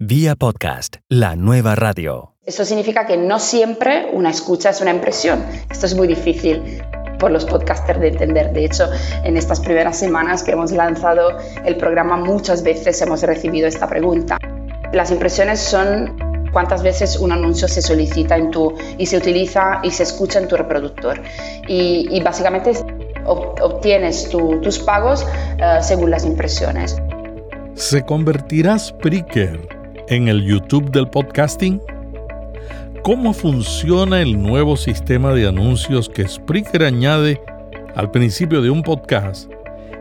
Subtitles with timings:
[0.00, 2.36] Vía podcast, la nueva radio.
[2.44, 5.44] Esto significa que no siempre una escucha es una impresión.
[5.68, 6.80] Esto es muy difícil
[7.18, 8.52] por los podcasters de entender.
[8.52, 8.88] De hecho,
[9.24, 14.38] en estas primeras semanas que hemos lanzado el programa muchas veces hemos recibido esta pregunta.
[14.92, 16.16] Las impresiones son
[16.52, 20.46] cuántas veces un anuncio se solicita en tu y se utiliza y se escucha en
[20.46, 21.20] tu reproductor.
[21.66, 22.70] Y, básicamente
[23.26, 25.26] obtienes tus pagos
[25.58, 26.96] eh, según las impresiones.
[27.74, 29.77] ¿Se convertirá Spreaker
[30.08, 31.80] en el YouTube del podcasting?
[33.02, 37.40] ¿Cómo funciona el nuevo sistema de anuncios que Spreaker añade
[37.94, 39.50] al principio de un podcast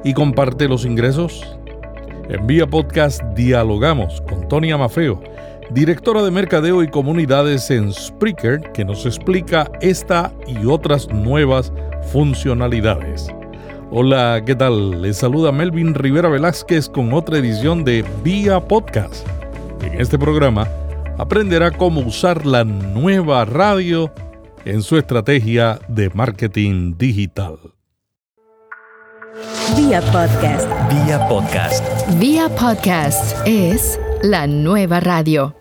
[0.03, 1.57] y comparte los ingresos?
[2.29, 5.21] En Vía Podcast dialogamos con Tony Amafeo,
[5.71, 11.71] directora de Mercadeo y Comunidades en Spreaker, que nos explica esta y otras nuevas
[12.11, 13.27] funcionalidades.
[13.89, 15.01] Hola, ¿qué tal?
[15.01, 19.25] Les saluda Melvin Rivera Velázquez con otra edición de Vía Podcast.
[19.81, 20.67] En este programa
[21.17, 24.13] aprenderá cómo usar la nueva radio
[24.65, 27.57] en su estrategia de marketing digital.
[29.75, 30.67] Vía Podcast.
[30.91, 32.19] Vía Podcast.
[32.19, 35.55] Vía Podcast es la nueva radio.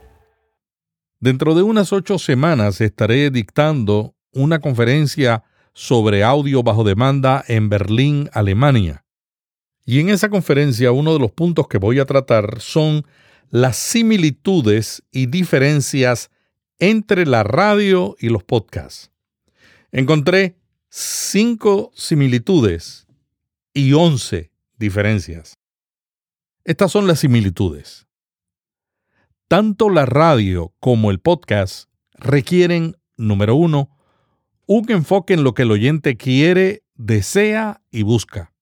[1.21, 8.31] Dentro de unas ocho semanas estaré dictando una conferencia sobre audio bajo demanda en Berlín,
[8.33, 9.05] Alemania.
[9.85, 13.05] Y en esa conferencia uno de los puntos que voy a tratar son
[13.51, 16.31] las similitudes y diferencias
[16.79, 19.11] entre la radio y los podcasts.
[19.93, 20.57] Encontré
[20.89, 23.07] cinco similitudes
[23.73, 25.59] y once diferencias.
[26.65, 28.07] Estas son las similitudes.
[29.49, 33.91] Tanto la radio como el podcast requieren, número uno,
[34.67, 38.53] un enfoque en lo que el oyente quiere, desea y busca.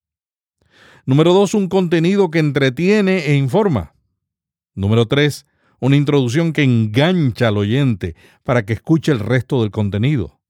[1.07, 3.94] Número dos, un contenido que entretiene e informa.
[4.75, 5.47] Número 3.
[5.81, 10.41] Una introducción que engancha al oyente para que escuche el resto del contenido.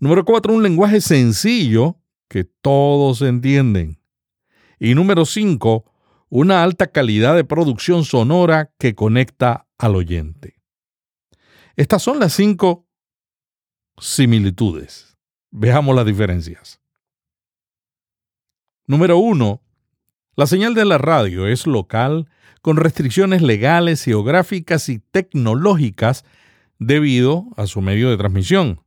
[0.00, 0.52] Número 4.
[0.52, 1.98] Un lenguaje sencillo
[2.28, 4.00] que todos entienden.
[4.78, 5.84] Y número 5.
[6.28, 10.60] Una alta calidad de producción sonora que conecta al oyente.
[11.76, 12.86] Estas son las cinco
[13.98, 15.16] similitudes.
[15.50, 16.80] Veamos las diferencias.
[18.86, 19.62] Número 1.
[20.36, 22.28] La señal de la radio es local
[22.62, 26.24] con restricciones legales, geográficas y tecnológicas
[26.78, 28.82] debido a su medio de transmisión.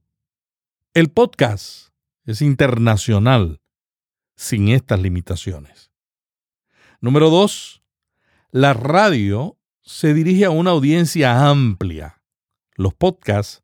[0.93, 1.89] El podcast
[2.25, 3.61] es internacional
[4.35, 5.91] sin estas limitaciones.
[7.01, 7.83] Número 2.
[8.51, 12.21] La radio se dirige a una audiencia amplia.
[12.75, 13.63] Los podcasts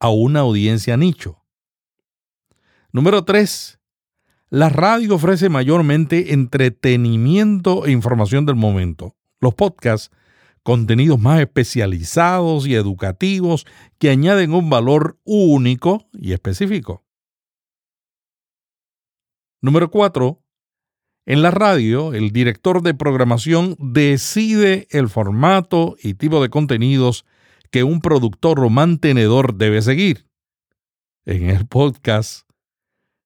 [0.00, 1.44] a una audiencia nicho.
[2.92, 3.78] Número 3.
[4.50, 10.10] La radio ofrece mayormente entretenimiento e información del momento los podcasts,
[10.62, 13.66] contenidos más especializados y educativos
[13.98, 17.04] que añaden un valor único y específico.
[19.60, 20.42] Número 4.
[21.26, 27.26] En la radio, el director de programación decide el formato y tipo de contenidos
[27.70, 30.26] que un productor o mantenedor debe seguir.
[31.26, 32.48] En el podcast,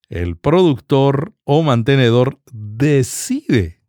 [0.08, 3.81] el productor o mantenedor decide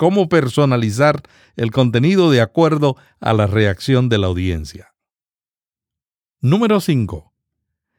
[0.00, 1.20] cómo personalizar
[1.56, 4.94] el contenido de acuerdo a la reacción de la audiencia.
[6.40, 7.34] Número 5.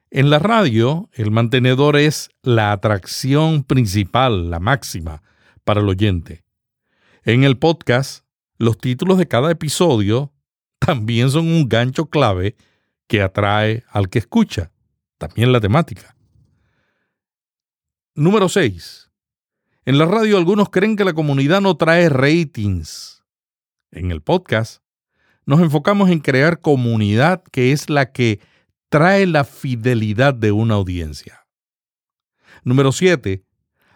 [0.09, 5.21] En la radio, el mantenedor es la atracción principal, la máxima,
[5.63, 6.43] para el oyente.
[7.23, 8.25] En el podcast,
[8.57, 10.33] los títulos de cada episodio
[10.79, 12.55] también son un gancho clave
[13.05, 14.71] que atrae al que escucha,
[15.19, 16.15] también la temática.
[18.15, 19.10] Número 6.
[19.83, 23.23] En la radio algunos creen que la comunidad no trae ratings.
[23.89, 24.83] En el podcast
[25.47, 28.39] nos enfocamos en crear comunidad que es la que
[28.89, 31.47] trae la fidelidad de una audiencia.
[32.63, 33.43] Número 7.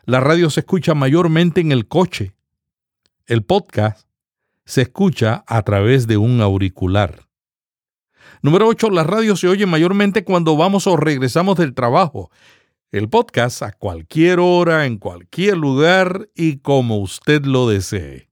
[0.06, 2.34] La radio se escucha mayormente en el coche.
[3.28, 4.08] El podcast
[4.66, 7.28] se escucha a través de un auricular.
[8.42, 8.90] Número 8.
[8.90, 12.32] La radio se oye mayormente cuando vamos o regresamos del trabajo
[12.98, 18.32] el podcast a cualquier hora, en cualquier lugar y como usted lo desee.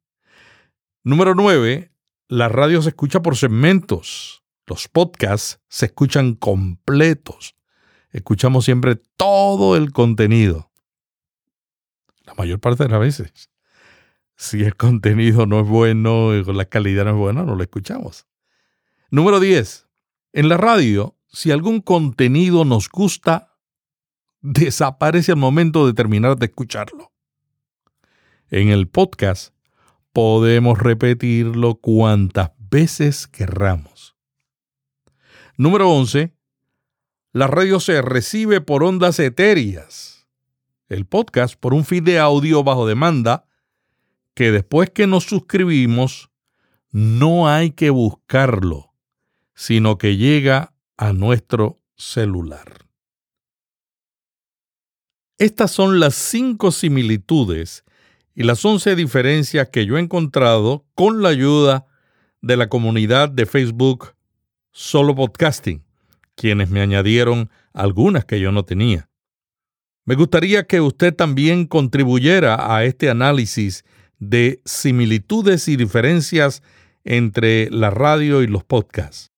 [1.03, 1.91] Número 9.
[2.29, 4.41] La radio se escucha por segmentos.
[4.65, 7.57] Los podcasts se escuchan completos.
[8.11, 10.71] Escuchamos siempre todo el contenido.
[12.23, 13.51] La mayor parte de las veces.
[14.37, 18.27] Si el contenido no es bueno, la calidad no es buena, no lo escuchamos.
[19.11, 19.89] Número 10.
[20.31, 23.52] En la radio, si algún contenido nos gusta,
[24.43, 27.11] desaparece al momento de terminar de escucharlo.
[28.49, 29.55] En el podcast
[30.11, 34.15] podemos repetirlo cuantas veces querramos.
[35.57, 36.33] Número 11.
[37.31, 40.27] La radio se recibe por ondas etéreas.
[40.89, 43.47] El podcast por un feed de audio bajo demanda
[44.35, 46.29] que después que nos suscribimos
[46.91, 48.93] no hay que buscarlo,
[49.55, 52.82] sino que llega a nuestro celular.
[55.39, 57.83] Estas son las cinco similitudes
[58.35, 61.87] y las once diferencias que yo he encontrado con la ayuda
[62.41, 64.13] de la comunidad de Facebook
[64.71, 65.83] Solo Podcasting,
[66.35, 69.09] quienes me añadieron algunas que yo no tenía.
[70.05, 73.85] Me gustaría que usted también contribuyera a este análisis
[74.19, 76.61] de similitudes y diferencias
[77.03, 79.31] entre la radio y los podcasts.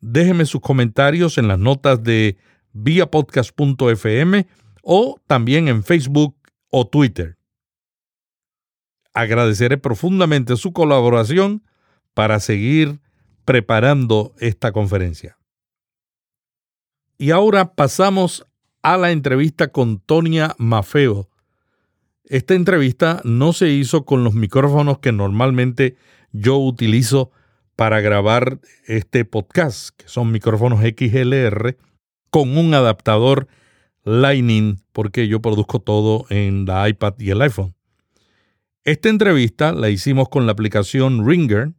[0.00, 2.36] Déjeme sus comentarios en las notas de
[2.76, 4.46] viapodcast.fm
[4.82, 6.36] o también en Facebook
[6.70, 7.38] o Twitter.
[9.14, 11.64] Agradeceré profundamente su colaboración
[12.14, 13.00] para seguir
[13.44, 15.38] preparando esta conferencia.
[17.18, 18.46] Y ahora pasamos
[18.82, 21.30] a la entrevista con Tonia Mafeo.
[22.24, 25.96] Esta entrevista no se hizo con los micrófonos que normalmente
[26.32, 27.30] yo utilizo
[27.74, 31.76] para grabar este podcast, que son micrófonos XLR,
[32.36, 33.48] con un adaptador
[34.04, 37.74] Lightning, porque yo produzco todo en la iPad y el iPhone.
[38.84, 41.72] Esta entrevista la hicimos con la aplicación Ringer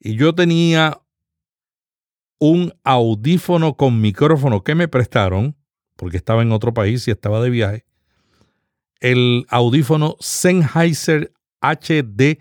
[0.00, 1.02] y yo tenía
[2.38, 5.54] un audífono con micrófono que me prestaron,
[5.96, 7.84] porque estaba en otro país y estaba de viaje,
[9.00, 12.38] el audífono Sennheiser HD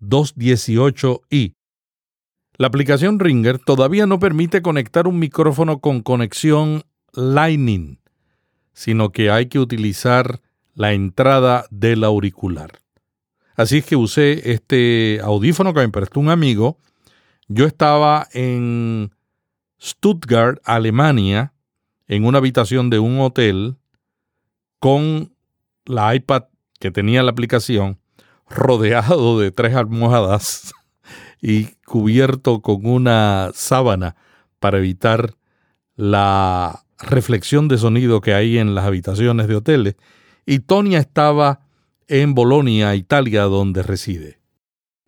[0.00, 1.54] 218i.
[2.58, 6.82] La aplicación Ringer todavía no permite conectar un micrófono con conexión
[7.12, 8.00] Lightning,
[8.72, 10.40] sino que hay que utilizar
[10.74, 12.80] la entrada del auricular.
[13.54, 16.78] Así es que usé este audífono que me prestó un amigo.
[17.46, 19.14] Yo estaba en
[19.80, 21.52] Stuttgart, Alemania,
[22.08, 23.76] en una habitación de un hotel
[24.80, 25.32] con
[25.84, 26.46] la iPad
[26.80, 28.00] que tenía la aplicación
[28.48, 30.72] rodeado de tres almohadas
[31.40, 34.16] y cubierto con una sábana
[34.58, 35.34] para evitar
[35.96, 39.96] la reflexión de sonido que hay en las habitaciones de hoteles.
[40.46, 41.60] Y Tonia estaba
[42.06, 44.38] en Bolonia, Italia, donde reside.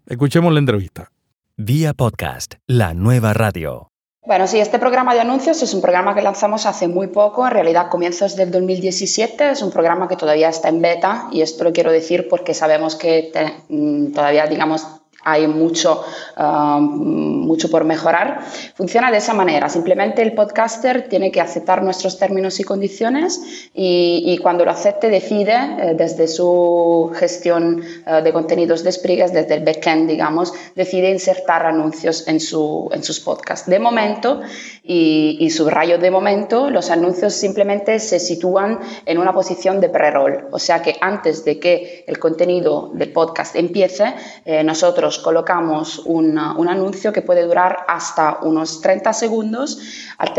[0.06, 1.12] Escuchemos la entrevista.
[1.56, 3.90] Vía podcast, la nueva radio.
[4.26, 7.52] Bueno, sí, este programa de anuncios es un programa que lanzamos hace muy poco, en
[7.52, 11.72] realidad comienzos del 2017, es un programa que todavía está en beta y esto lo
[11.72, 13.32] quiero decir porque sabemos que
[13.68, 16.04] mm, todavía, digamos, hay mucho,
[16.38, 18.40] um, mucho por mejorar.
[18.74, 19.68] Funciona de esa manera.
[19.68, 25.52] Simplemente el podcaster tiene que aceptar nuestros términos y condiciones y, cuando lo acepte decide
[25.52, 31.66] eh, desde su gestión eh, de contenidos de Sprigas, desde el backend, digamos, decide insertar
[31.66, 33.68] anuncios en, su, en sus podcasts.
[33.68, 34.40] De momento,
[34.82, 40.48] y, y subrayo de momento, los anuncios simplemente se sitúan en una posición de pre-roll.
[40.52, 44.14] O sea que antes de que el contenido del podcast empiece,
[44.44, 49.78] eh, nosotros colocamos un, anuncio que puede durar hasta unos 30 segundos
[50.18, 50.32] al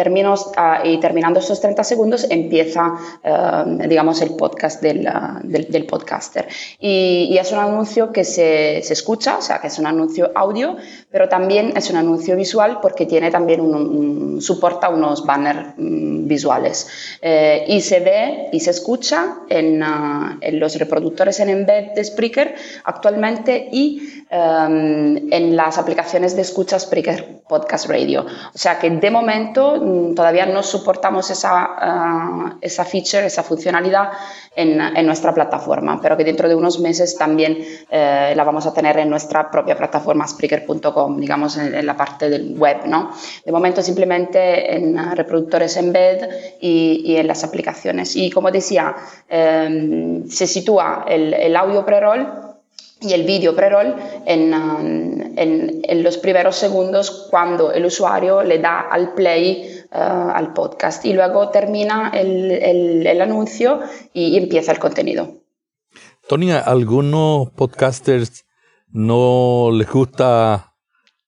[0.58, 5.08] ah, y terminando esos 30 segundos empieza, eh, digamos, el podcast del,
[5.44, 6.48] del, podcaster.
[6.80, 10.78] Y, es un anuncio que se, se, escucha, o sea, que es un anuncio audio,
[11.10, 16.88] pero también es un anuncio visual porque tiene también un, soporta unos banners mm, visuales.
[17.22, 22.04] Eh, y se ve y se escucha en, ah, en los reproductores en embed de
[22.04, 24.22] Spreaker actualmente y
[24.66, 28.26] Em, en las aplicaciones de escucha Spreaker Podcast Radio.
[28.54, 34.10] O sea que de momento mm, todavía no soportamos esa, eh, esa feature, esa funcionalidad
[34.56, 37.58] en, en, nuestra plataforma, pero que dentro de unos meses también
[37.90, 42.58] eh, la vamos a tener en nuestra propia plataforma Spreaker.com, digamos en, la parte del
[42.58, 42.86] web.
[42.86, 43.12] ¿no?
[43.46, 46.28] De momento simplemente en reproductores embed
[46.60, 48.16] y, y en las aplicaciones.
[48.16, 48.96] Y como decía,
[49.30, 52.51] em, se sitúa el, el audio pre-roll
[53.02, 58.82] y el vídeo pre-roll um, en, en, los primeros segundos cuando el usuario le da
[58.82, 62.52] al play uh, al podcast y luego termina el,
[63.06, 63.80] el, anuncio
[64.14, 65.42] y, empieza el contenido.
[66.28, 68.46] Tony, ¿a algunos podcasters
[68.88, 70.76] no les gusta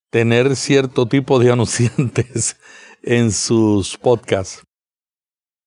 [0.10, 2.58] tener cierto tipo de anunciantes
[3.02, 4.64] en sus podcasts.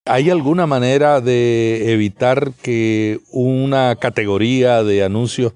[0.05, 5.55] ¿Hay alguna manera de evitar que una categoría de anuncios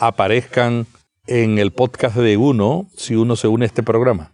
[0.00, 0.86] aparezcan
[1.26, 4.32] en el podcast de uno si uno se une a este programa?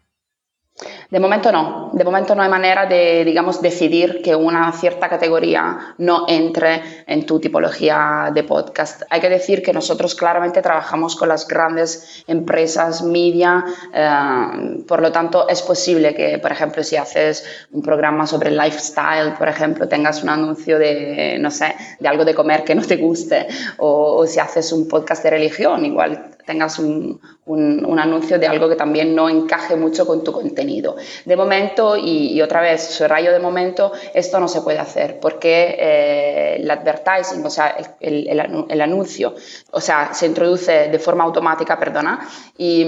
[1.08, 5.94] De momento no, de momento no hay manera de, digamos, decidir que una cierta categoría
[5.98, 9.02] no entre en tu tipología de podcast.
[9.10, 15.12] Hay que decir que nosotros claramente trabajamos con las grandes empresas media, eh, por lo
[15.12, 20.24] tanto es posible que, por ejemplo, si haces un programa sobre lifestyle, por ejemplo, tengas
[20.24, 23.46] un anuncio de, no sé, de algo de comer que no te guste,
[23.78, 28.68] o, o si haces un podcast de religión, igual tengas un, un, anuncio de algo
[28.68, 30.96] que también no encaje mucho con tu contenido.
[31.24, 36.56] De momento, y, otra vez, rayo de momento, esto no se puede hacer porque eh,
[36.56, 39.34] el advertising, o sea, el, el, anuncio,
[39.72, 42.86] o sea, se introduce de forma automática, perdona, y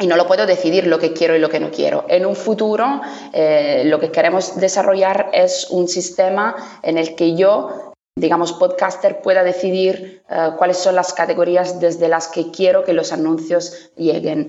[0.00, 2.04] y no lo puedo decidir lo que quiero y lo que no quiero.
[2.08, 3.00] En un futuro,
[3.32, 9.42] eh, lo que queremos desarrollar es un sistema en el que yo digamos, podcaster pueda
[9.42, 14.48] decidir eh, cuáles son las categorías desde las que quiero que los anuncios lleguen.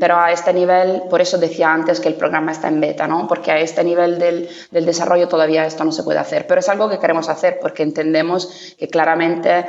[0.00, 3.28] Pero a este nivel, por eso decía antes que el programa está en beta, ¿no?
[3.28, 6.46] Porque a este nivel del, del desarrollo todavía esto no se puede hacer.
[6.46, 9.66] Pero es algo que queremos hacer porque entendemos que claramente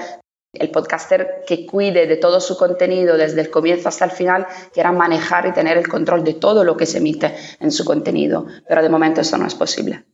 [0.54, 4.92] el podcaster que cuide de todo su contenido desde el comienzo hasta el final quiera
[4.94, 8.46] manejar y tener el control de todo lo que se emite en su contenido.
[8.68, 10.06] Pero de momento eso no es posible.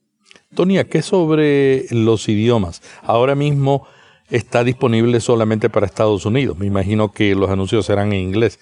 [0.55, 2.81] Tonia, ¿qué sobre los idiomas?
[3.03, 3.87] Ahora mismo
[4.29, 6.57] está disponible solamente para Estados Unidos.
[6.57, 8.59] Me imagino que los anuncios serán en inglés.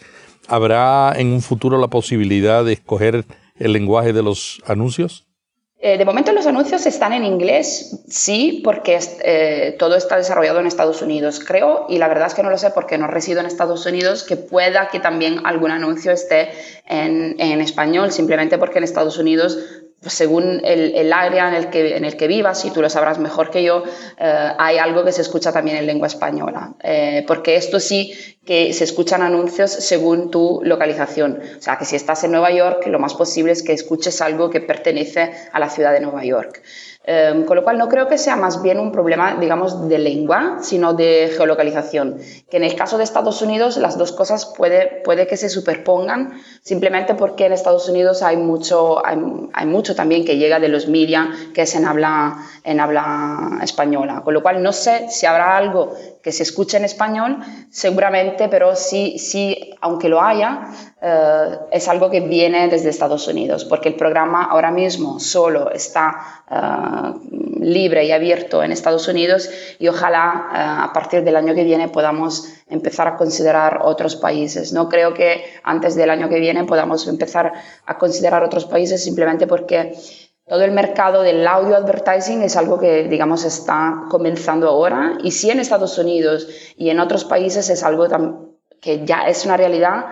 [0.47, 3.25] ¿Habrá en un futuro la posibilidad de escoger
[3.57, 5.27] el lenguaje de los anuncios?
[5.79, 10.65] Eh, de momento los anuncios están en inglés, sí, porque eh, todo está desarrollado en
[10.65, 11.39] Estados Unidos.
[11.39, 14.23] Creo, y la verdad es que no lo sé porque no resido en Estados Unidos,
[14.23, 16.49] que pueda que también algún anuncio esté
[16.87, 19.59] en, español, simplemente porque en Estados Unidos
[20.01, 23.49] según el, área en el, que, en el que vivas, y tú lo sabrás mejor
[23.49, 23.83] que yo,
[24.17, 26.73] eh, hay algo que se escucha también en lengua española.
[26.83, 31.41] Eh, porque esto sí que se escuchan anuncios según tu localización.
[31.59, 34.49] O sea, que si estás en Nueva York, lo más posible es que escuches algo
[34.49, 36.63] que pertenece a la ciudad de Nueva York.
[37.09, 40.57] Em, con lo cual no creo que sea más bien un problema, digamos, de lengua,
[40.61, 42.17] sino de geolocalización.
[42.49, 46.33] Que en el caso de Estados Unidos las dos cosas puede, puede que se superpongan,
[46.61, 51.29] simplemente porque en Estados Unidos hay mucho, hay, mucho también que llega de los media
[51.53, 54.21] que es en habla, en habla española.
[54.25, 55.93] Con lo cual no sé si habrá algo
[56.27, 57.37] que se escuche en español,
[57.69, 60.67] seguramente, pero sí, sí aunque lo haya,
[61.01, 66.43] eh, es algo que viene desde Estados Unidos, porque el programa ahora mismo solo está
[66.51, 70.57] eh, libre y abierto en Estados Unidos y ojalá eh,
[70.89, 74.73] a partir del año que viene podamos empezar a considerar otros países.
[74.73, 77.53] No creo que antes del año que viene podamos empezar
[77.85, 79.95] a considerar otros países simplemente porque
[80.47, 85.51] todo el mercado del audio advertising es algo que, digamos, está comenzando ahora y si
[85.51, 88.07] en Estados Unidos y en otros países es algo
[88.79, 90.05] que ya es una realidad,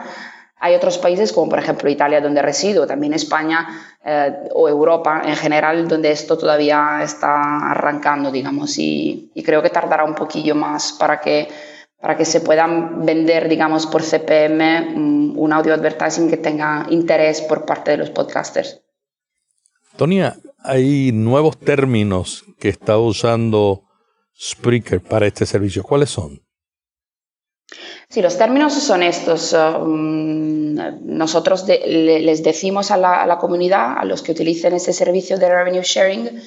[0.58, 3.68] hay otros países como por ejemplo Italia donde resido, también España
[4.04, 10.04] eh, o Europa en general donde esto todavía está arrancando, digamos, y, creo que tardará
[10.04, 11.48] un poquillo más para que,
[12.02, 17.42] para que se puedan vender, digamos, por CPM un, un audio advertising que tenga interés
[17.42, 18.85] por parte de los podcasters.
[19.98, 23.84] Tonia, hay nuevos términos que está usando
[24.38, 25.84] Spreaker para este servicio.
[25.84, 26.42] ¿Cuáles son?
[28.10, 29.54] Sí, los términos son estos.
[29.54, 35.82] Um, nosotros les decimos a la, comunidad, a los que utilicen este servicio de revenue
[35.82, 36.42] sharing,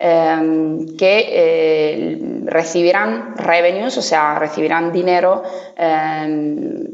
[0.00, 5.42] um, que eh, recibirán revenues, o sea, recibirán dinero
[5.76, 6.84] um,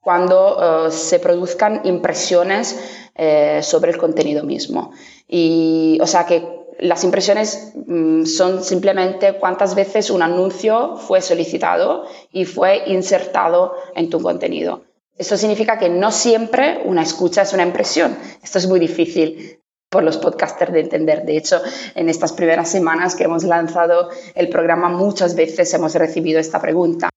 [0.00, 2.78] cuando uh, se produzcan impresiones
[3.14, 4.92] eh, sobre el contenido mismo.
[5.32, 6.44] Y, o sea que
[6.80, 14.10] las impresiones mm, son simplemente cuántas veces un anuncio fue solicitado y fue insertado en
[14.10, 14.82] tu contenido.
[15.16, 18.18] Esto significa que no siempre una escucha es una impresión.
[18.42, 21.24] Esto es muy difícil por los podcasters de entender.
[21.24, 21.60] De hecho,
[21.94, 27.10] en estas primeras semanas que hemos lanzado el programa, muchas veces hemos recibido esta pregunta.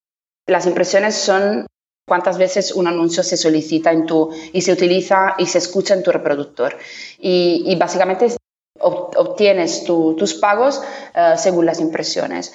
[0.45, 1.65] Las impresiones son
[2.05, 6.03] cuántas veces un anuncio se solicita en tu, y se utiliza y se escucha en
[6.03, 6.77] tu reproductor.
[7.19, 8.35] Y, básicamente
[8.79, 10.81] obtienes tus pagos
[11.15, 12.53] eh, según las impresiones.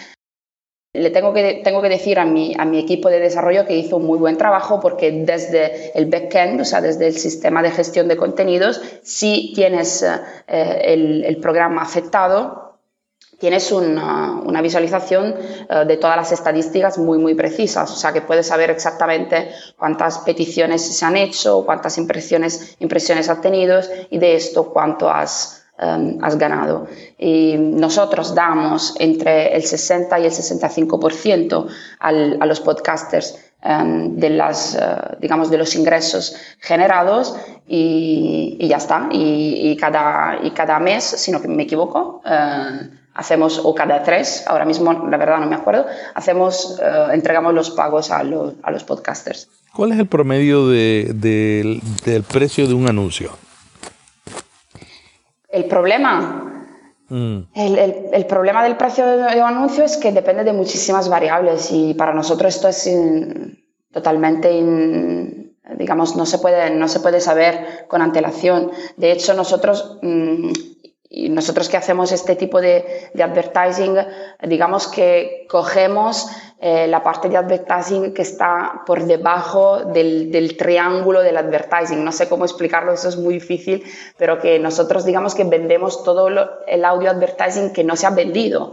[0.95, 3.97] Le tengo que, tengo que decir a mi, a mi equipo de desarrollo que hizo
[3.97, 8.09] un muy buen trabajo porque desde el backend, o sea, desde el sistema de gestión
[8.09, 12.68] de contenidos, si tienes eh, el, el programa afectado,
[13.39, 15.35] tienes una, visualización
[15.69, 20.19] eh, de todas las estadísticas muy, muy precisas, o sea que puedes saber exactamente cuántas
[20.19, 26.19] peticiones se han hecho, cuántas impresiones, impresiones has tenido y de esto cuánto has, em,
[26.23, 26.89] has ganado.
[27.17, 31.67] Y nosotros damos entre el 60 y el 65%
[32.01, 34.81] al, a los podcasters em, de, las, eh,
[35.21, 37.37] digamos, de los ingresos generados
[37.69, 39.09] y, ya está.
[39.13, 44.65] Y, cada, y cada mes, si no me equivoco, eh, hacemos, o cada tres, ahora
[44.65, 49.49] mismo la verdad no me acuerdo, hacemos, eh, entregamos los pagos a, a, los podcasters.
[49.75, 53.33] ¿Cuál es el promedio de, del precio de un anuncio?
[55.49, 56.67] El problema.
[57.09, 57.39] Mm.
[57.55, 61.71] El, el, el, problema del precio de un anuncio es que depende de muchísimas variables
[61.73, 62.89] y para nosotros esto es
[63.93, 64.49] totalmente,
[65.77, 68.71] digamos, no se, puede, no se puede saber con antelación.
[68.97, 70.51] De hecho, nosotros mm,
[71.11, 73.97] y nosotros que hacemos este tipo de, de advertising,
[74.43, 76.27] digamos que cogemos
[76.61, 82.05] eh, la parte de advertising que está por debajo del, del, triángulo del advertising.
[82.05, 83.85] No sé cómo explicarlo, eso es muy difícil,
[84.17, 86.29] pero que nosotros digamos que vendemos todo
[86.67, 88.73] el audio advertising que no se ha vendido.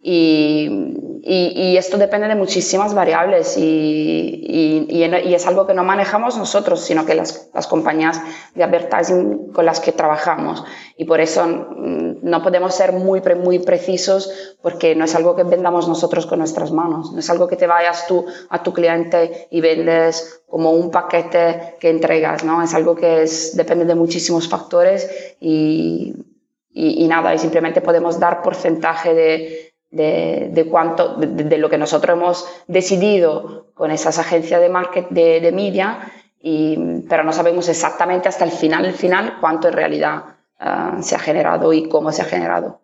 [0.00, 6.82] Y, y, esto depende de muchísimas variables y, y, es algo que no manejamos nosotros,
[6.82, 8.20] sino que las, las, compañías
[8.54, 10.64] de advertising con las que trabajamos.
[10.96, 15.42] Y por eso mm, no podemos ser muy, muy precisos porque no es algo que
[15.42, 17.12] vendamos nosotros con nuestras manos.
[17.12, 21.76] No es algo que te vayas tú a tu cliente y vendes como un paquete
[21.80, 22.62] que entregas, ¿no?
[22.62, 26.14] Es algo que es, depende de muchísimos factores y,
[26.70, 32.16] y nada, y simplemente podemos dar porcentaje de de, de cuánto, de, lo que nosotros
[32.16, 38.44] hemos decidido con esas agencias de market de, media, y, pero no sabemos exactamente hasta
[38.44, 40.24] el final, el final, cuánto en realidad
[40.58, 42.80] ah, se ha generado y cómo se ha generado.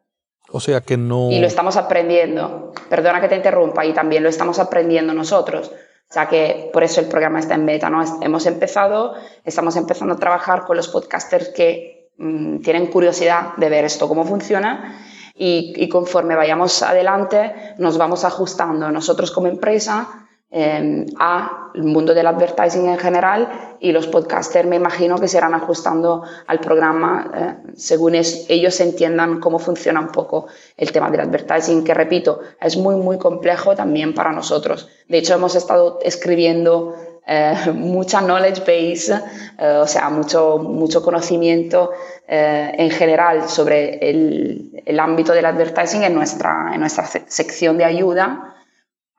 [0.50, 1.30] O sea que no.
[1.30, 2.72] Y lo estamos aprendiendo.
[2.88, 5.72] Perdona que te interrumpa, y también lo estamos aprendiendo nosotros.
[6.08, 8.02] O sea que por eso el programa está en beta, ¿no?
[8.22, 13.84] Hemos empezado, estamos empezando a trabajar con los podcasters que mm, tienen curiosidad de ver
[13.84, 15.00] esto, cómo funciona
[15.34, 22.86] y, conforme vayamos adelante nos vamos ajustando nosotros como empresa eh, al mundo del advertising
[22.86, 28.14] en general y los podcasters me imagino que se irán ajustando al programa eh, según
[28.14, 33.18] ellos entiendan cómo funciona un poco el tema del advertising, que repito, es muy, muy
[33.18, 34.88] complejo también para nosotros.
[35.08, 36.94] De hecho, hemos estado escribiendo
[37.26, 39.18] eh, mucha knowledge base,
[39.58, 41.90] eh, o sea, mucho, mucho conocimiento
[42.28, 47.84] eh, en general sobre el, el, ámbito del advertising en nuestra, en nuestra sección de
[47.86, 48.54] ayuda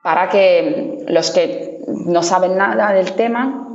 [0.04, 3.68] para que los que no saben nada del tema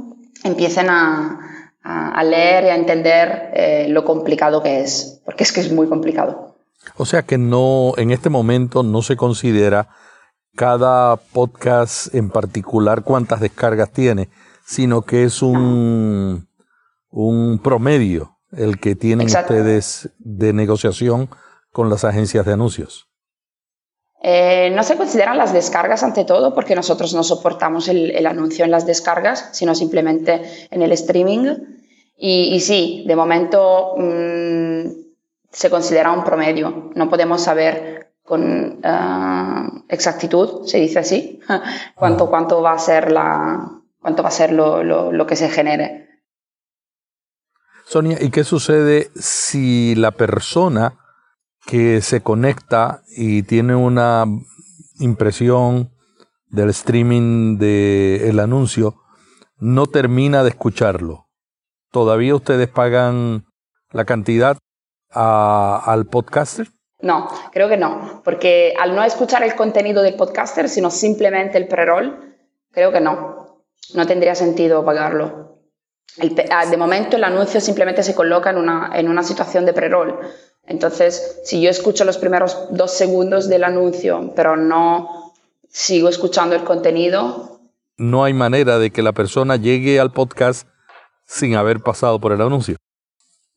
[0.46, 5.60] empiecen a, a, a leer y a entender lo complicado que es, porque es que
[5.60, 6.56] es muy complicado.
[6.96, 9.90] O sea que no, en este momento no se considera
[10.56, 14.30] cada podcast en particular cuántas descargas tiene,
[14.66, 16.48] sino que es un,
[17.10, 21.30] un promedio el que tienen ustedes de negociación
[21.72, 23.08] con las agencias de anuncios.
[24.24, 28.72] Eh, no se consideran las descargas ante todo porque nosotros no soportamos el, anuncio en
[28.72, 31.56] las descargas, sino simplemente en el streaming.
[32.24, 34.92] Y, sí, de momento mm,
[35.52, 36.92] se considera un promedio.
[36.94, 41.42] No podemos saber con eh, exactitud, se dice así,
[41.96, 46.08] cuánto, cuánto va a ser, la, cuánto va a ser lo, lo, que se genere.
[47.84, 50.94] Sonia, ¿y qué sucede si la persona
[51.66, 54.24] que se conecta y tiene una
[55.00, 55.92] impresión
[56.48, 58.96] del streaming del anuncio
[59.58, 61.28] no termina de escucharlo?
[61.92, 63.46] ¿Todavía ustedes pagan
[63.92, 64.58] la cantidad
[65.10, 66.70] al podcaster?
[67.02, 71.68] No, creo que no, porque al no escuchar el contenido del podcaster, sino simplemente el
[71.68, 72.36] pre-roll,
[72.72, 73.64] creo que no,
[73.96, 75.58] no tendría sentido pagarlo.
[76.52, 80.20] Ah, de momento el anuncio simplemente se coloca en una, en una situación de pre-roll.
[80.68, 85.34] Entonces, si yo escucho los primeros dos segundos del anuncio, pero no
[85.70, 87.60] sigo escuchando el contenido.
[87.98, 90.68] No hay manera de que la persona llegue al podcast
[91.26, 92.76] sin haber pasado por el anuncio.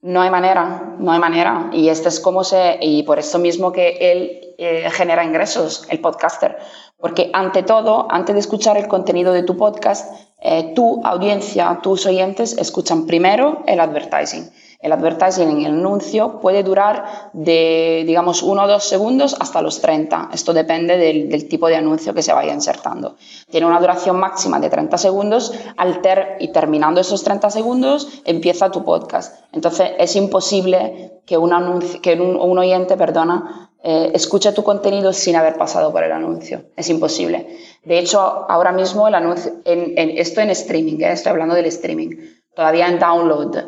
[0.04, 1.70] No hay manera, no hay manera.
[1.72, 5.98] Y este es como se, y por eso mismo que él eh, genera ingresos, el
[6.00, 6.58] podcaster.
[6.98, 12.04] Porque ante todo, antes de escuchar el contenido de tu podcast, eh, tu audiencia, tus
[12.04, 14.50] oyentes escuchan primero el advertising.
[14.84, 19.80] El advertising en el anuncio puede durar de, digamos, uno o dos segundos hasta los
[19.80, 20.28] 30.
[20.34, 23.16] Esto depende del, tipo de anuncio que se vaya insertando.
[23.50, 26.02] Tiene una duración máxima de 30 segundos al
[26.38, 29.46] y terminando esos 30 segundos empieza tu podcast.
[29.52, 35.34] Entonces es imposible que un, anuncio, que un, oyente perdona, eh, escuche tu contenido sin
[35.36, 36.64] haber pasado por el anuncio.
[36.76, 37.56] Es imposible.
[37.84, 41.12] De hecho, ahora mismo el anuncio, en, esto en streaming, ¿eh?
[41.12, 42.10] estoy hablando del streaming,
[42.54, 43.64] todavía en download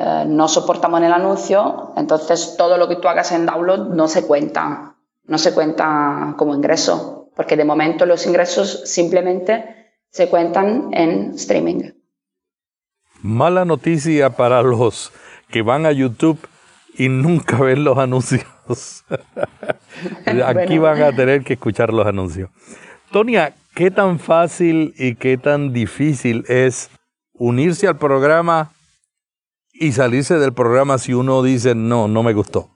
[0.00, 4.06] eh, no soportamos en el anuncio, entonces todo lo que tú hagas en download no
[4.06, 10.90] se cuenta, no se cuenta como ingreso, porque de momento los ingresos simplemente se cuentan
[10.92, 11.90] en streaming.
[13.22, 15.10] Mala noticia para los
[15.50, 16.38] que van a YouTube
[16.96, 18.44] y nunca ven los anuncios.
[20.46, 22.50] Aquí van a tener que escuchar los anuncios.
[23.10, 26.88] Tonia, ¿qué tan fácil y qué tan difícil es
[27.32, 28.70] unirse al programa
[29.80, 32.70] y salirse del programa si uno dice no, no me gustó?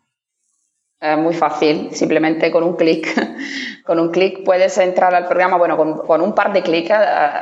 [1.02, 3.08] Es muy fácil, simplemente con un clic.
[3.84, 6.94] con un clic puedes entrar al programa, bueno, con, un par de clics eh,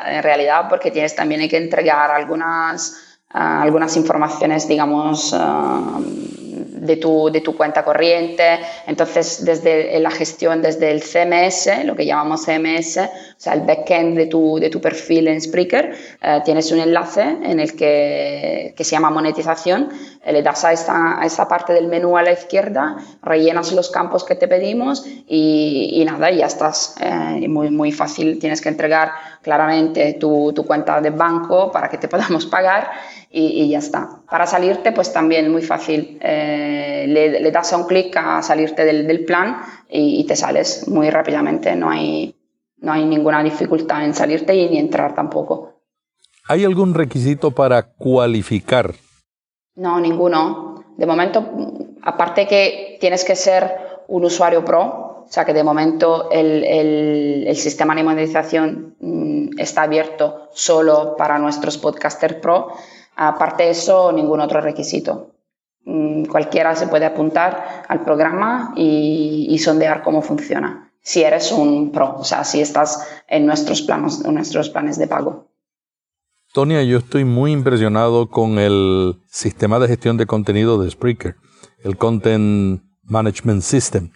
[0.06, 7.30] en realidad, porque tienes también que entregar algunas, eh, algunas informaciones, digamos, eh, de tu,
[7.30, 8.60] de tu cuenta corriente.
[8.86, 12.98] Entonces, desde la gestión, desde el CMS, lo que llamamos CMS,
[13.42, 17.58] sea, el backend de tu, de tu perfil en Spreaker, eh, tienes un enlace en
[17.58, 19.88] el que, que se llama monetización,
[20.22, 23.90] eh, le das a esta, a esta, parte del menú a la izquierda, rellenas los
[23.90, 26.94] campos que te pedimos y, y nada, ya estás.
[27.00, 31.98] Eh, muy, muy fácil, tienes que entregar claramente tu, tu cuenta de banco para que
[31.98, 32.90] te podamos pagar
[33.30, 34.08] y, ya está.
[34.28, 36.18] Para salirte, pues también muy fácil.
[36.20, 41.76] Eh, le, das a un clic a salirte del, plan y, te sales muy rápidamente.
[41.76, 42.34] No hay,
[42.80, 45.74] no hay ninguna dificultad en salirte y ni entrar tampoco.
[46.48, 48.94] ¿Hay algún requisito para cualificar?
[49.76, 50.84] No, ninguno.
[50.96, 53.70] De momento, aparte que tienes que ser
[54.08, 59.58] un usuario pro, o sea que de momento el, el, el sistema de monetización mm,
[59.58, 62.72] está abierto solo para nuestros podcasters pro.
[63.16, 65.30] Aparte de eso, ningún otro requisito.
[65.84, 70.89] Mm, cualquiera se puede apuntar al programa y, sondear cómo funciona.
[71.02, 75.50] Si eres un pro, o sea, si estás en nuestros, planos, nuestros planes de pago.
[76.52, 81.36] Tonia, yo estoy muy impresionado con el sistema de gestión de contenido de Spreaker,
[81.84, 84.10] el Content Management System.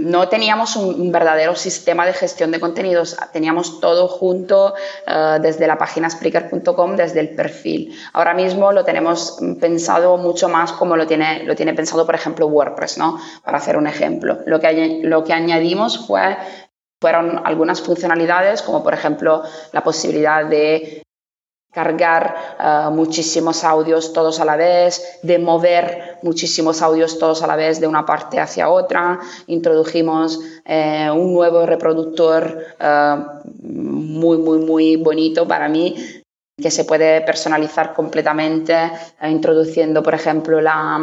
[0.00, 4.74] No teníamos un, verdadero sistema de gestión de contenidos, teníamos todo junto
[5.06, 7.94] eh, desde la página Spreaker.com, desde el perfil.
[8.12, 12.46] Ahora mismo lo tenemos pensado mucho más como lo tiene, lo tiene pensado, por ejemplo,
[12.46, 13.20] WordPress, ¿no?
[13.44, 14.38] Para hacer un ejemplo.
[14.46, 16.36] Lo que, lo que añadimos fue
[17.02, 21.02] fueron algunas funcionalidades, como por ejemplo la posibilidad de
[21.72, 27.56] cargar eh, muchísimos audios todos a la vez, de mover muchísimos audios todos a la
[27.56, 29.18] vez de una parte hacia otra.
[29.46, 33.16] Introdujimos eh, un nuevo reproductor eh,
[33.62, 35.96] muy, muy, muy bonito para mí
[36.60, 41.00] que se puede personalizar completamente, introduciendo, por ejemplo, la,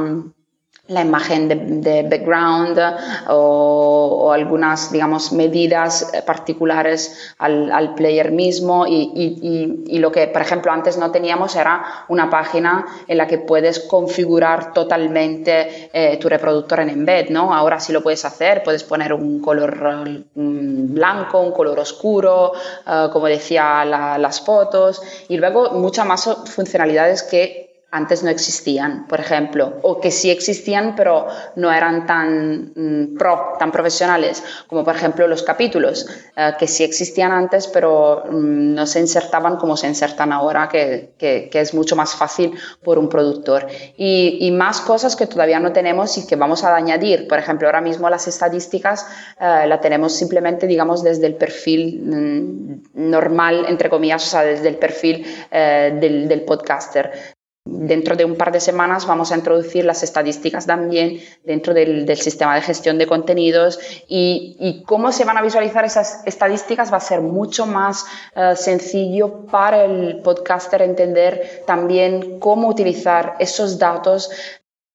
[0.89, 1.47] la imagen
[1.82, 2.80] de, background
[3.28, 11.12] o, algunas, digamos, medidas particulares al, player mismo y, lo que, por ejemplo, antes no
[11.12, 17.30] teníamos era una página en la que puedes configurar totalmente eh, tu reproductor en embed,
[17.30, 17.54] ¿no?
[17.54, 20.02] Ahora sí lo puedes hacer, puedes poner un color
[20.34, 22.54] mm, blanco, un color oscuro,
[22.88, 29.19] eh, como decía las fotos y luego muchas más funcionalidades que antes no existían, por
[29.19, 34.95] ejemplo, o que sí existían pero no eran tan mm, pro, tan profesionales, como por
[34.95, 39.88] ejemplo los capítulos, eh, que sí existían antes pero mm, no se insertaban como se
[39.88, 43.67] insertan ahora, que, que, es mucho más fácil por un productor.
[43.97, 47.28] Y, y, más cosas que todavía no tenemos y que vamos a añadir.
[47.28, 49.06] Por ejemplo, ahora mismo las estadísticas
[49.39, 54.69] eh, la tenemos simplemente, digamos, desde el perfil mm, normal, entre comillas, o sea, desde
[54.69, 59.84] el perfil eh, del, del podcaster Dentro de un par de semanas vamos a introducir
[59.86, 65.41] las estadísticas también dentro del, sistema de gestión de contenidos y, cómo se van a
[65.41, 72.39] visualizar esas estadísticas va a ser mucho más eh, sencillo para el podcaster entender también
[72.39, 74.32] cómo utilizar esos datos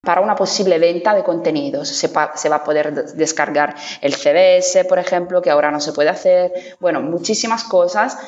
[0.00, 1.88] para una posible venta de contenidos.
[1.88, 6.52] Se, va a poder descargar el CBS, por ejemplo, que ahora no se puede hacer.
[6.80, 8.18] Bueno, muchísimas cosas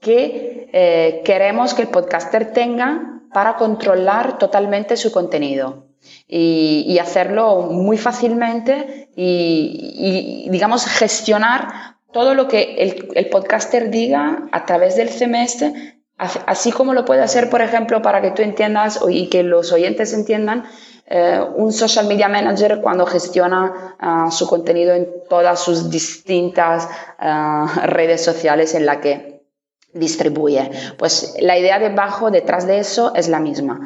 [0.00, 5.86] que eh, queremos que el podcaster tenga para controlar totalmente su contenido
[6.26, 12.76] y, hacerlo muy fácilmente y, digamos, gestionar todo lo que
[13.14, 15.72] el, podcaster diga a través del CMS,
[16.18, 20.12] así como lo puede hacer, por ejemplo, para que tú entiendas y que los oyentes
[20.12, 20.64] entiendan,
[21.06, 26.88] eh, un social media manager cuando gestiona ah, su contenido en todas sus distintas
[27.18, 29.39] ah, redes sociales en la que
[29.92, 30.70] distribuye.
[30.98, 33.80] Pues la idea debajo, detrás de eso, es la misma.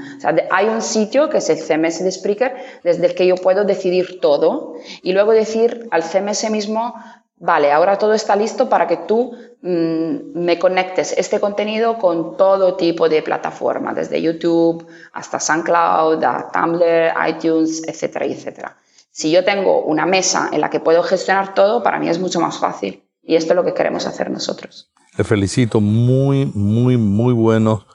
[0.50, 4.20] hay un sitio que es el CMS de Spreaker, desde el que yo puedo decidir
[4.20, 6.94] todo y luego decir al CMS mismo,
[7.36, 12.76] vale, ahora todo está listo para que tú mm, me conectes este contenido con todo
[12.76, 18.76] tipo de plataformas, desde YouTube hasta SoundCloud, a Tumblr, iTunes, etcétera, etcétera.
[19.10, 22.40] Si yo tengo una mesa en la que puedo gestionar todo, para mí es mucho
[22.40, 23.04] más fácil.
[23.22, 24.90] Y esto es lo que queremos hacer nosotros.
[25.16, 27.86] Te felicito, muy, muy, muy buenos,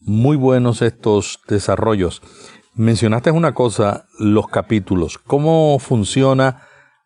[0.00, 2.20] muy buenos estos desarrollos.
[2.74, 5.16] Mencionaste una cosa, los capítulos.
[5.16, 6.62] ¿Cómo funciona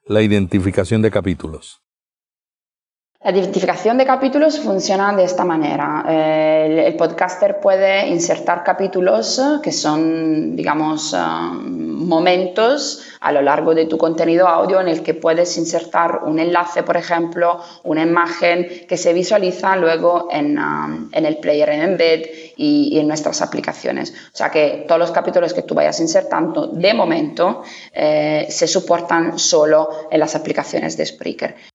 [0.07, 1.82] la identificación de capítulos?
[3.25, 6.05] La identificación de capítulos funciona de esta manera.
[6.09, 13.87] Eh, el, podcaster puede insertar capítulos que son, digamos, um, momentos a lo largo de
[13.87, 18.97] tu contenido audio en el que puedes insertar un enlace, por ejemplo, una imagen que
[18.97, 24.11] se visualiza luego en, um, el player en embed y, en nuestras aplicaciones.
[24.11, 29.39] O sea que todos los capítulos que tú vayas insertando de momento eh, se soportan
[29.39, 31.72] solo en las aplicaciones de Spreaker.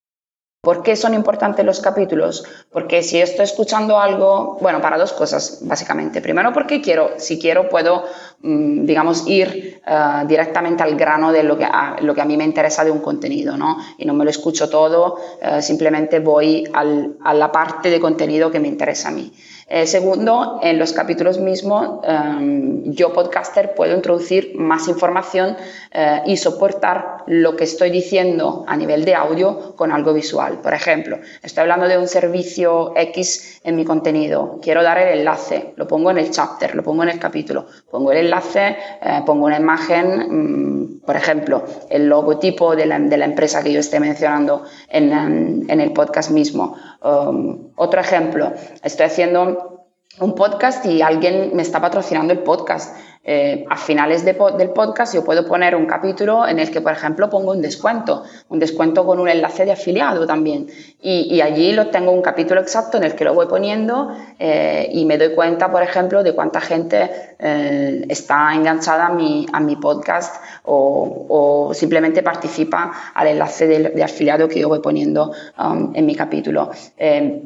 [0.68, 2.44] ¿Por qué son importantes los capítulos?
[2.74, 6.20] Porque si estoy escuchando algo, bueno, para dos cosas, básicamente.
[6.20, 8.04] Primero, porque quiero, si quiero, puedo,
[8.42, 12.36] mm, digamos, ir eh, directamente al grano de lo que, a, lo que a mí
[12.36, 13.78] me interesa de un contenido, ¿no?
[13.98, 18.60] Y no me lo escucho todo, eh, simplemente voy a la parte de contenido que
[18.60, 19.32] me interesa a mí.
[19.70, 25.58] Eh, segundo, en los capítulos mismos, em, yo podcaster puedo introducir más información
[25.92, 30.60] eh, y soportar lo que estoy diciendo a nivel de audio con algo visual.
[30.64, 35.74] Por ejemplo, estoy hablando de un servicio X en mi contenido, quiero dar el enlace,
[35.76, 39.48] lo pongo en el chapter, lo pongo en el capítulo, pongo el enlace, eh, pongo
[39.48, 45.66] una imagen, mm, por ejemplo, el logotipo de la, empresa que yo esté mencionando en,
[45.68, 46.78] en el podcast mismo.
[47.02, 49.86] Um, otro ejemplo, estoy haciendo
[50.20, 52.96] un podcast y alguien me está patrocinando el podcast.
[53.30, 57.30] Eh, a finales del podcast yo puedo poner un capítulo en el que, por ejemplo,
[57.30, 60.68] pongo un descuento, un descuento con un enlace de afiliado también.
[61.02, 65.04] Y, allí lo tengo un capítulo exacto en el que lo voy poniendo eh, y
[65.04, 69.76] me doy cuenta, por ejemplo, de cuánta gente eh, está enganchada a mi, a mi
[69.76, 76.16] podcast o, simplemente participa al enlace de, afiliado que yo voy poniendo um, en mi
[76.16, 76.72] capítulo.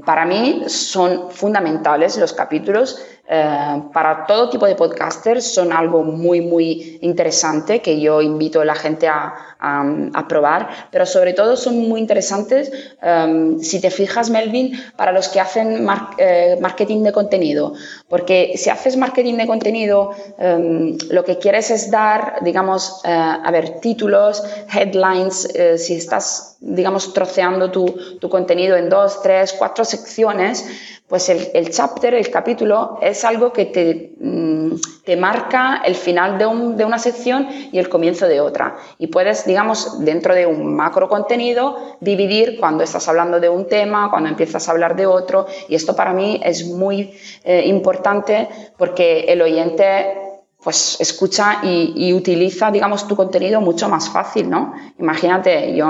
[0.06, 6.42] para mí son fundamentales los capítulos eh, para todo tipo de podcasters son algo muy,
[6.42, 11.88] muy interesante que yo invito a la gente a, a, probar, pero sobre todo son
[11.88, 12.70] muy interesantes,
[13.02, 17.74] em, si te fijas, Melvin, para los que hacen eh, marketing de contenido,
[18.10, 23.50] porque si haces marketing de contenido, em, lo que quieres es dar, digamos, eh, a
[23.50, 27.86] ver, títulos, headlines, si estás, digamos, troceando tu,
[28.20, 30.66] tu contenido en dos, tres, cuatro secciones,
[31.08, 36.46] pues el, chapter, el capítulo, es algo que te, mm, te marca el final de,
[36.78, 38.78] de, una sección y el comienzo de otra.
[38.98, 44.10] Y puedes, digamos, dentro de un macro contenido, dividir cuando estás hablando de un tema,
[44.10, 45.48] cuando empiezas a hablar de otro.
[45.68, 48.48] Y esto para mí es muy eh, importante
[48.78, 50.31] porque el oyente
[50.64, 54.74] pues escucha y, utiliza, digamos, tu contenido mucho más fácil, ¿no?
[55.00, 55.88] Imagínate, yo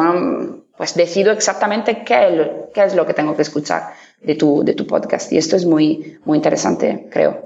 [0.78, 4.88] pues decido exactamente qué, qué es lo que tengo que escuchar de tu, de tu
[4.88, 5.32] podcast.
[5.32, 7.42] Y esto es muy, muy interesante, creo.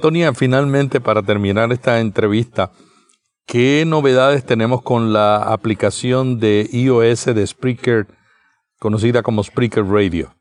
[0.00, 2.70] Tonia, finalmente, para terminar esta entrevista,
[3.46, 8.06] ¿qué novedades tenemos con la aplicación de iOS de Spreaker,
[8.78, 10.35] conocida como Spreaker Radio?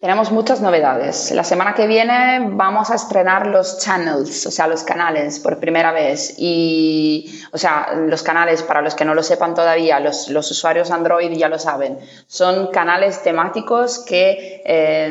[0.00, 1.30] Tenemos muchas novedades.
[1.32, 5.92] La semana que viene vamos a estrenar los channels, o sea, los canales por primera
[5.92, 6.36] vez.
[6.38, 11.32] Y, o sea, los canales, para los que no lo sepan todavía, los, usuarios Android
[11.36, 15.08] ya lo saben, son canales temáticos que eh,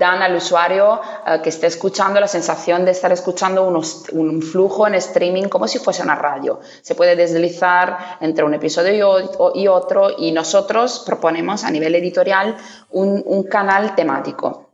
[0.00, 4.94] dan al usuario eh, que esté escuchando la sensación de estar escuchando un flujo en
[4.94, 6.58] streaming como si fuese una radio.
[6.80, 12.56] Se puede deslizar entre un episodio y otro y nosotros proponemos a nivel editorial
[12.90, 14.70] un, canal temático.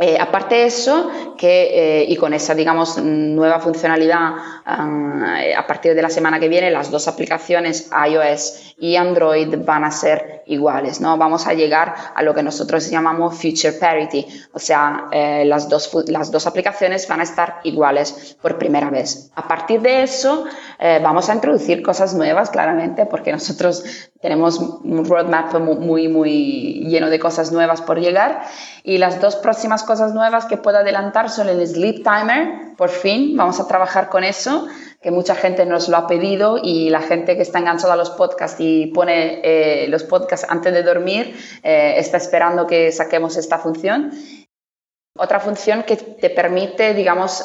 [0.00, 4.32] Eh, aparte de eso, que, eh, y con esa, digamos, nueva funcionalidad,
[4.64, 9.90] a partir de la semana que viene, las dos aplicaciones iOS y Android van a
[9.90, 11.16] ser iguales, ¿no?
[11.16, 15.08] Vamos a llegar a lo que nosotros llamamos future parity, o sea,
[15.44, 19.30] las, dos, las dos aplicaciones van a estar iguales por primera vez.
[19.36, 20.46] A partir de eso,
[21.02, 23.84] vamos a introducir cosas nuevas, claramente, porque nosotros
[24.20, 28.42] tenemos un roadmap muy, muy lleno de cosas nuevas por llegar
[28.82, 33.36] y las dos próximas cosas nuevas que puedo adelantar son el Sleep Timer, por fin,
[33.36, 34.66] vamos a trabajar con eso,
[35.00, 38.10] que mucha gente nos lo ha pedido y la gente que está enganchada a los
[38.10, 43.58] podcasts y pone eh, los podcasts antes de dormir eh, está esperando que saquemos esta
[43.58, 44.12] función.
[45.16, 47.44] Otra función que te permite, digamos,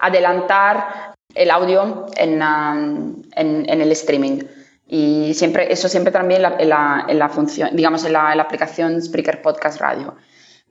[0.00, 4.42] adelantar el audio en, um, en, el streaming.
[4.88, 9.42] Y siempre, eso siempre también en la, función, digamos, en la, en la aplicación Spreaker
[9.42, 10.16] Podcast Radio.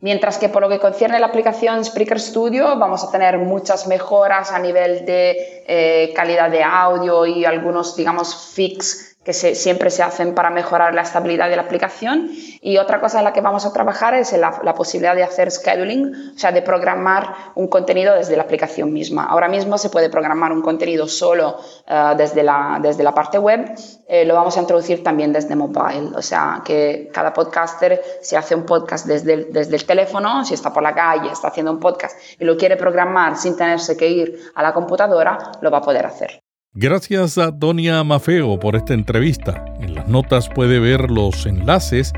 [0.02, 4.52] Mientras que por lo que concierne la aplicación Spreaker Studio, vamos a tener muchas mejoras
[4.52, 10.36] a nivel de eh, calidad de audio y algunos, digamos, fix que siempre se hacen
[10.36, 12.30] para mejorar la estabilidad de la aplicación.
[12.62, 15.52] Y otra cosa en la que vamos a trabajar es la, la, posibilidad de hacer
[15.52, 19.26] scheduling, o sea, de programar un contenido desde la aplicación misma.
[19.26, 23.76] Ahora mismo se puede programar un contenido solo uh, desde, la, desde la parte web,
[24.08, 28.54] eh, lo vamos a introducir también desde mobile, o sea, que cada podcaster, si hace
[28.54, 31.80] un podcast desde el, desde el teléfono, si está por la calle, está haciendo un
[31.80, 35.82] podcast y lo quiere programar sin tenerse que ir a la computadora, lo va a
[35.82, 36.45] poder hacer.
[36.78, 39.64] Gracias a Donia Mafeo por esta entrevista.
[39.80, 42.12] En las notas puede ver los enlaces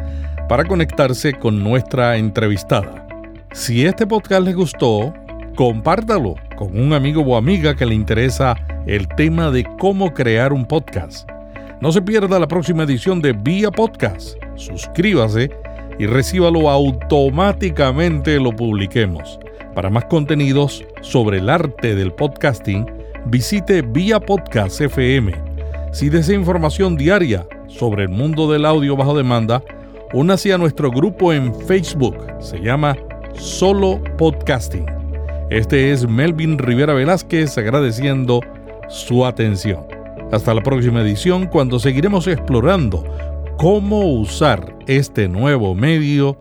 [0.50, 3.08] para conectarse con nuestra entrevistada.
[3.52, 5.14] Si este podcast le gustó,
[5.56, 8.56] compártalo con un amigo o amiga que le interesa
[8.88, 11.30] el tema de cómo crear un podcast.
[11.80, 14.38] No se pierda la próxima edición de Vía Podcast.
[14.56, 15.52] Suscríbase
[16.00, 19.38] y recíbalo automáticamente lo publiquemos.
[19.76, 25.34] Para más contenidos sobre el arte del podcasting, visite Vía Podcast FM.
[25.92, 29.64] Si desea información diaria sobre el mundo del audio bajo demanda,
[30.14, 32.16] únase a nuestro grupo en Facebook.
[32.40, 32.96] Se llama
[33.34, 34.86] Solo Podcasting.
[35.50, 38.42] Este es Melvin Rivera Velázquez agradeciendo
[38.90, 39.86] su atención.
[40.32, 43.04] Hasta la próxima edición cuando seguiremos explorando
[43.58, 46.38] cómo usar este nuevo medio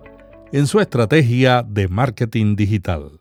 [0.52, 3.20] en su estrategia de marketing digital.